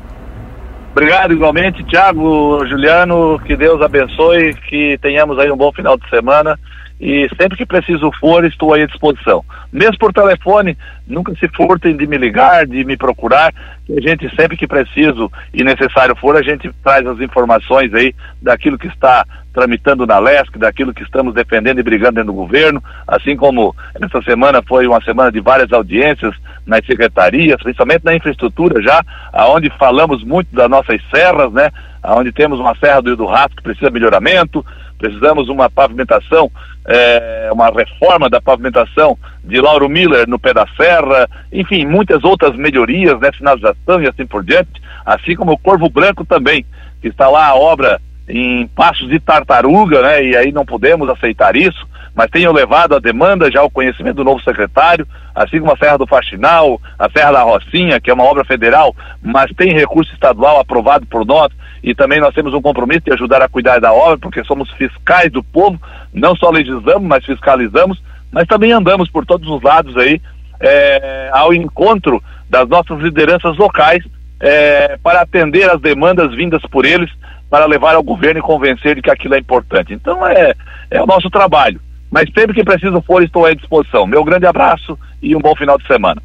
Obrigado 0.92 1.32
igualmente, 1.32 1.84
Tiago, 1.84 2.64
Juliano, 2.66 3.38
que 3.44 3.54
Deus 3.54 3.82
abençoe, 3.82 4.54
que 4.54 4.96
tenhamos 5.02 5.38
aí 5.38 5.50
um 5.50 5.56
bom 5.56 5.70
final 5.70 5.98
de 5.98 6.08
semana 6.08 6.58
e 7.00 7.28
sempre 7.40 7.58
que 7.58 7.66
preciso 7.66 8.10
for, 8.18 8.44
estou 8.44 8.72
aí 8.72 8.82
à 8.82 8.86
disposição. 8.86 9.44
Mesmo 9.72 9.98
por 9.98 10.12
telefone, 10.12 10.76
nunca 11.06 11.34
se 11.36 11.48
furtem 11.48 11.96
de 11.96 12.06
me 12.06 12.18
ligar, 12.18 12.66
de 12.66 12.84
me 12.84 12.96
procurar, 12.96 13.52
que 13.84 13.92
a 13.92 14.00
gente 14.00 14.28
sempre 14.34 14.56
que 14.56 14.66
preciso 14.66 15.30
e 15.54 15.62
necessário 15.62 16.16
for, 16.16 16.36
a 16.36 16.42
gente 16.42 16.70
traz 16.82 17.06
as 17.06 17.20
informações 17.20 17.92
aí 17.94 18.14
daquilo 18.42 18.78
que 18.78 18.88
está 18.88 19.24
tramitando 19.52 20.06
na 20.06 20.18
LESC, 20.18 20.58
daquilo 20.58 20.92
que 20.92 21.02
estamos 21.02 21.32
defendendo 21.32 21.78
e 21.78 21.82
brigando 21.82 22.16
dentro 22.16 22.32
do 22.32 22.36
governo, 22.36 22.82
assim 23.06 23.34
como 23.36 23.74
essa 23.94 24.20
semana 24.22 24.62
foi 24.62 24.86
uma 24.86 25.02
semana 25.02 25.32
de 25.32 25.40
várias 25.40 25.72
audiências 25.72 26.34
nas 26.66 26.84
secretarias, 26.84 27.62
principalmente 27.62 28.04
na 28.04 28.14
infraestrutura 28.14 28.82
já, 28.82 29.02
aonde 29.32 29.70
falamos 29.78 30.22
muito 30.22 30.54
das 30.54 30.68
nossas 30.68 31.00
serras, 31.10 31.50
né? 31.52 31.70
Onde 32.04 32.32
temos 32.32 32.60
uma 32.60 32.76
serra 32.76 33.00
do 33.00 33.08
Rio 33.08 33.16
do 33.16 33.26
Rato 33.26 33.56
que 33.56 33.62
precisa 33.62 33.86
de 33.86 33.94
melhoramento, 33.94 34.64
precisamos 34.98 35.48
uma 35.48 35.70
pavimentação, 35.70 36.50
é, 36.86 37.48
uma 37.52 37.70
reforma 37.70 38.28
da 38.28 38.40
pavimentação 38.40 39.18
de 39.46 39.60
Lauro 39.60 39.88
Miller 39.88 40.28
no 40.28 40.38
pé 40.38 40.52
da 40.52 40.66
serra, 40.76 41.28
enfim, 41.52 41.86
muitas 41.86 42.24
outras 42.24 42.56
melhorias, 42.56 43.18
né, 43.20 43.30
sinalização 43.36 44.02
e 44.02 44.08
assim 44.08 44.26
por 44.26 44.44
diante, 44.44 44.82
assim 45.04 45.36
como 45.36 45.52
o 45.52 45.58
Corvo 45.58 45.88
Branco 45.88 46.24
também, 46.24 46.66
que 47.00 47.08
está 47.08 47.28
lá 47.28 47.46
a 47.46 47.54
obra 47.54 48.00
em 48.28 48.66
passos 48.68 49.08
de 49.08 49.20
tartaruga, 49.20 50.02
né, 50.02 50.24
e 50.24 50.36
aí 50.36 50.50
não 50.50 50.66
podemos 50.66 51.08
aceitar 51.08 51.54
isso, 51.54 51.86
mas 52.12 52.30
tenho 52.30 52.50
levado 52.50 52.96
a 52.96 52.98
demanda 52.98 53.50
já 53.52 53.60
ao 53.60 53.70
conhecimento 53.70 54.16
do 54.16 54.24
novo 54.24 54.42
secretário, 54.42 55.06
assim 55.34 55.60
como 55.60 55.72
a 55.72 55.76
Serra 55.76 55.98
do 55.98 56.06
Faxinal, 56.06 56.80
a 56.98 57.08
Serra 57.10 57.32
da 57.32 57.42
Rocinha, 57.42 58.00
que 58.00 58.10
é 58.10 58.14
uma 58.14 58.24
obra 58.24 58.42
federal, 58.44 58.96
mas 59.22 59.52
tem 59.54 59.72
recurso 59.72 60.12
estadual 60.12 60.58
aprovado 60.58 61.06
por 61.06 61.24
nós, 61.24 61.52
e 61.84 61.94
também 61.94 62.18
nós 62.18 62.34
temos 62.34 62.52
um 62.52 62.62
compromisso 62.62 63.02
de 63.04 63.12
ajudar 63.12 63.42
a 63.42 63.48
cuidar 63.48 63.78
da 63.80 63.92
obra, 63.92 64.18
porque 64.18 64.42
somos 64.44 64.68
fiscais 64.72 65.30
do 65.30 65.42
povo, 65.42 65.78
não 66.12 66.34
só 66.34 66.50
legislamos, 66.50 67.06
mas 67.06 67.24
fiscalizamos, 67.24 68.02
mas 68.30 68.46
também 68.46 68.72
andamos 68.72 69.10
por 69.10 69.24
todos 69.24 69.48
os 69.48 69.62
lados 69.62 69.96
aí, 69.96 70.20
é, 70.60 71.30
ao 71.32 71.52
encontro 71.52 72.22
das 72.48 72.68
nossas 72.68 72.98
lideranças 73.00 73.56
locais, 73.56 74.04
é, 74.40 74.98
para 75.02 75.22
atender 75.22 75.68
as 75.70 75.80
demandas 75.80 76.34
vindas 76.34 76.62
por 76.62 76.84
eles, 76.84 77.10
para 77.50 77.66
levar 77.66 77.94
ao 77.94 78.02
governo 78.02 78.40
e 78.40 78.42
convencer 78.42 78.96
de 78.96 79.02
que 79.02 79.10
aquilo 79.10 79.34
é 79.34 79.38
importante. 79.38 79.94
Então 79.94 80.26
é, 80.26 80.54
é 80.90 81.02
o 81.02 81.06
nosso 81.06 81.30
trabalho. 81.30 81.80
Mas 82.10 82.30
sempre 82.32 82.54
que 82.54 82.64
preciso 82.64 83.02
for, 83.02 83.22
estou 83.22 83.44
à 83.44 83.54
disposição. 83.54 84.06
Meu 84.06 84.22
grande 84.24 84.46
abraço 84.46 84.98
e 85.22 85.34
um 85.34 85.40
bom 85.40 85.54
final 85.56 85.78
de 85.78 85.86
semana. 85.86 86.22